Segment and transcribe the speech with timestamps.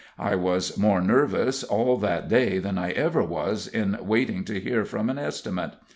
[0.17, 4.83] I was more nervous all that day than I ever was in waiting to hear
[4.83, 5.73] from an estimate.